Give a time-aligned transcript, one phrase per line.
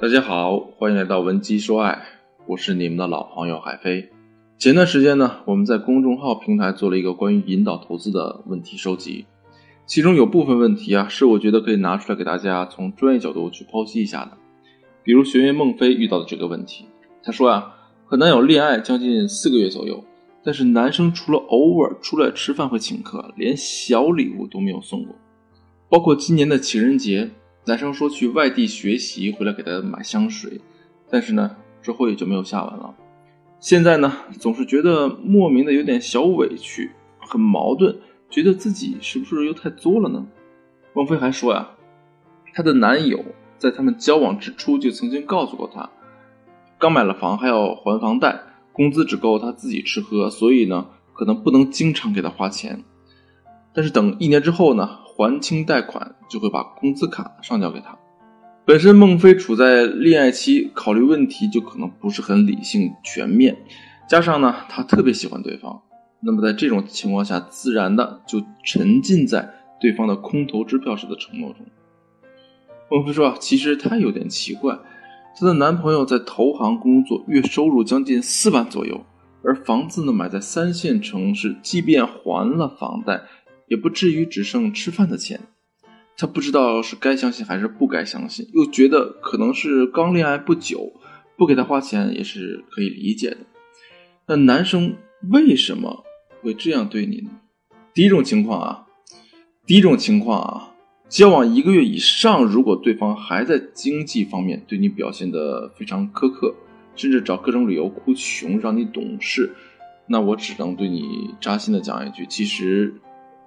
[0.00, 2.00] 大家好，欢迎来到文姬说爱，
[2.46, 4.08] 我是你们的老朋友海飞。
[4.56, 9.26] 前段时间呢，我们在公众号平台做了一个关于引导投资的问题收集，
[9.86, 14.30] 其中有部分问题啊，是我觉得可以拿出来给大家从专业角度去剖析一下的。
[15.02, 16.84] 比如学员孟非遇到的这个问题，
[17.24, 17.74] 他说啊，
[18.04, 20.04] 和男友恋爱将近四个月左右，
[20.44, 25.16] 但是男生除了偶尔出来吃饭会请客，连小礼物都没有送过，
[25.88, 27.28] 包括今年的情人节。
[27.68, 30.58] 男生说去外地学习，回来给他买香水，
[31.10, 32.94] 但是呢，之后也就没有下文了。
[33.60, 34.10] 现在呢，
[34.40, 37.94] 总是觉得莫名的有点小委屈，很矛盾，
[38.30, 40.26] 觉得自己是不是又太作了呢？
[40.94, 41.68] 王菲还说呀，
[42.54, 43.22] 她的男友
[43.58, 45.90] 在他们交往之初就曾经告诉过她，
[46.78, 48.40] 刚买了房还要还房贷，
[48.72, 52.82] 工资只够他自己吃喝，所以呢，可能不能经常给她花钱。
[53.74, 55.00] 但是等一年之后呢？
[55.18, 57.98] 还清贷款，就会把工资卡上交给他。
[58.64, 63.56] 本身孟非处在恋爱期，考虑问题就可能不是很理性全面，
[64.08, 65.82] 加上呢，他特别喜欢对方，
[66.20, 71.66] 那么在这种情况下，自然的就沉浸在对方的空头支票式的承诺中。
[72.88, 74.78] 孟非说，其实他有点奇怪，
[75.36, 79.04] 她的男朋友在投行工作，月收入将近四万左右，
[79.42, 83.20] 而房子呢买在三线城市，即便还了房贷。
[83.68, 85.40] 也不至于只剩吃饭的钱，
[86.16, 90.92] 他不知道是该相信还是不该相信，又觉得可能是刚恋爱不久，
[91.36, 93.38] 不给他花钱也是可以理解的。
[94.26, 94.96] 那男生
[95.30, 96.04] 为什么
[96.40, 97.30] 会这样对你呢？
[97.94, 98.86] 第一种情况啊，
[99.66, 100.74] 第一种情况啊，
[101.08, 106.54] 交往一个月以上，如果对方还在经济方面对你表现的非常苛刻，
[106.96, 109.54] 甚至找各种理由哭穷让你懂事，
[110.06, 112.94] 那我只能对你扎心的讲一句，其实。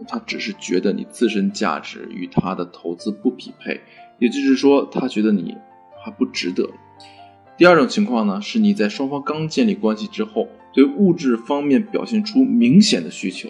[0.08, 3.80] 他只是觉得你自身价值与他的投资不匹配，
[4.20, 5.56] 也就是说，他觉得你
[6.04, 6.70] 还不值得。
[7.58, 13.50] 第二种情况呢，是你在双方刚建立关系之后，对物质方面表现出明显的需求，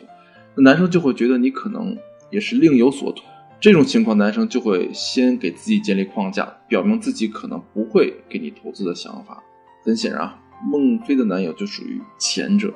[0.56, 1.97] 那男生就会觉得你可能
[2.29, 3.23] 也是另有所图。
[3.59, 9.41] 这种情况，男生就会先给自己建立框架，表明自己可能不会给你投资的想法。
[9.85, 12.73] 很显然啊，孟非的男友就属于前者。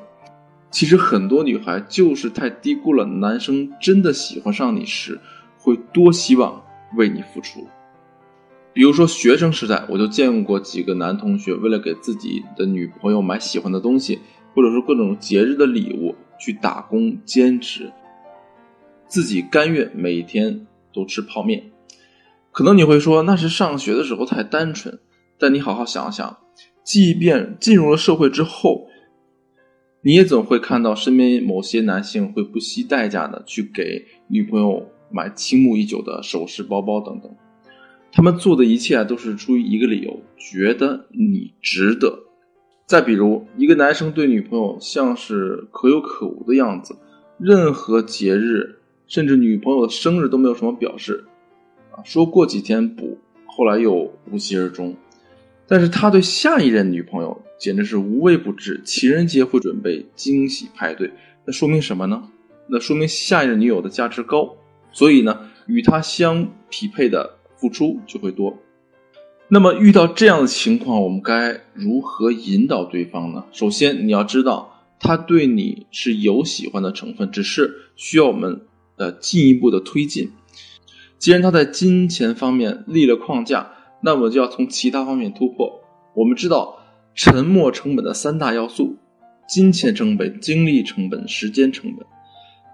[0.76, 5.18] 其实很多女孩就是太低估了男生真的喜欢上你时，
[5.58, 6.62] 会多希望
[6.98, 7.66] 为你付出。
[8.74, 14.20] 比如说学生时代，我就见过几个男同学为了给自己的女朋友买喜欢的东西，
[14.54, 17.90] 或者说各种节日的礼物，去打工兼职，
[19.08, 21.72] 自己甘愿每天都吃泡面。
[22.52, 25.00] 可能你会说那是上学的时候太单纯，
[25.40, 26.38] 但你好好想想，
[26.84, 28.90] 即便进入了社会之后。
[30.08, 37.36] 你也总会看到身边某些男性会不惜代价的去给女朋友买倾慕已久的首饰、包包等等，
[38.12, 42.20] 他们做的一切都是出于一个理由，觉得你值得。
[42.86, 46.96] 再比如，一个男生对女朋友像是可有可无的样子，
[47.40, 48.76] 任何节日，
[49.08, 51.26] 甚至女朋友的生日都没有什么表示，
[51.90, 53.18] 啊，说过几天补，
[53.48, 54.96] 后来又无疾而终。
[55.68, 61.12] 但是他对下一任女朋友简直是无微不至，情人节会准备惊喜派对，
[61.44, 62.22] 那说明什么呢？
[62.68, 64.56] 那说明下一任女友的价值高，
[64.92, 68.56] 所以呢，与他相匹配的付出就会多。
[69.48, 73.46] 那么遇到这样的情况，我们该如何引导对方呢？
[73.52, 78.62] 首先你要知道，他对你是有喜欢的成分，只是需要我们
[78.98, 80.32] 呃进一步的推进。
[81.18, 83.72] 既然他在金钱方面立了框架。
[84.06, 85.82] 那么就要从其他方面突破。
[86.14, 86.78] 我们知道
[87.16, 88.96] 沉没成本的三大要素：
[89.50, 92.06] 金钱成本、精力成本、时间成本。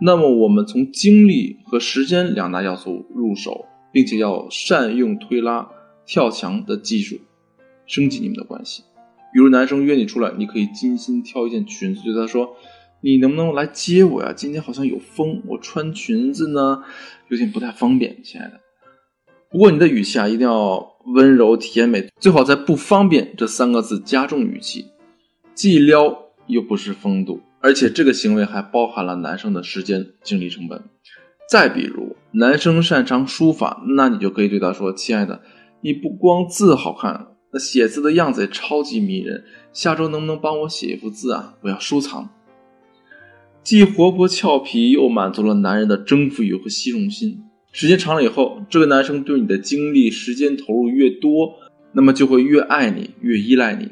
[0.02, 5.70] 那么我们从精力和时间两大要素入手，并且要善用推拉、
[6.06, 7.18] 跳墙的技术，
[7.86, 8.84] 升级你们的关系。
[9.32, 12.58] 比如男生约你出来，你可以精心挑一件裙子，对他说
[13.00, 14.34] ：“你能不能来接我呀？
[14.36, 16.84] 今天好像有风，我穿裙子呢
[17.30, 18.60] 有点不太方便，亲爱的。”
[19.52, 24.86] 不过你的语气啊，一定要温柔甜美，最好在“不方便”这三个字加重语气，
[25.54, 30.82] 既撩又不失风度，而且这个行为还包含了男生的时间精力成本。
[31.50, 35.42] 再比如，男生擅长书法，那你就可以对他说：“亲爱的，
[35.82, 39.44] 你不光字好看，那写字的样子也超级迷人。
[39.74, 41.56] 下周能不能帮我写一幅字啊？
[41.60, 42.30] 我要收藏。”
[43.64, 47.44] 既活泼俏皮，又满足了男人的征服欲和虚荣心。
[47.72, 51.56] 时间长了以后，这个男生对你的精力、时间投入越多，
[51.94, 53.92] 那么就会越爱你、越依赖你，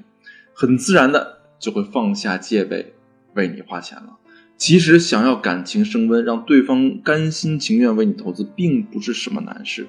[0.54, 2.94] 很自然的就会放下戒备，
[3.36, 4.18] 为你花钱了。
[4.58, 9.88] 其实，想要感情升温，让对方甘心情愿为你投资，并不是什么难事。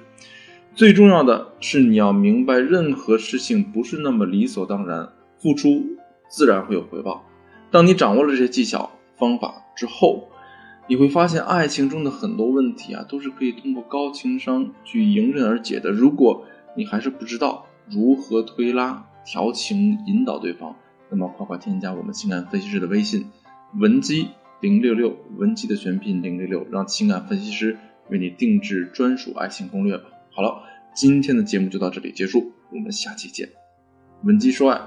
[0.73, 5.85] 最重要的是你要明白，任何事情不是那么理所当然，付出
[6.29, 7.25] 自然会有回报。
[7.69, 10.29] 当你掌握了这些技巧方法之后，
[10.87, 15.89] 你会发现爱情中的很多问题啊，都是可以通过高情商去迎刃而解的。
[15.89, 16.45] 如果
[16.75, 20.75] 你还是不知道如何推拉、调情、引导对方，
[21.09, 23.25] 那么快快添加我们情感分析师的微信
[23.79, 24.29] 文姬
[24.59, 27.77] 零六六，文姬的全拼零六六，让情感分析师
[28.09, 30.05] 为你定制专属爱情攻略吧。
[30.33, 30.63] 好了，
[30.93, 33.47] 今天的节目就到这里结束，我们下期见。
[34.23, 34.81] 文姬说爱，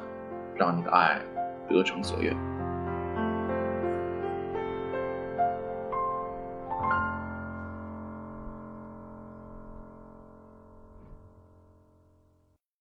[0.56, 1.20] 让你的爱
[1.69, 2.63] 得偿所愿。